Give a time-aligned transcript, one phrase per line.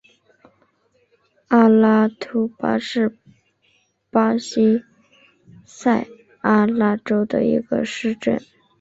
[1.49, 3.15] 阿拉图巴是
[4.09, 4.83] 巴西
[5.63, 6.07] 塞
[6.39, 8.41] 阿拉州的一个市镇。